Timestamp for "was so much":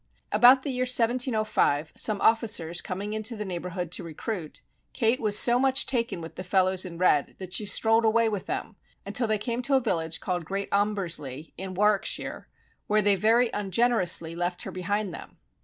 5.21-5.85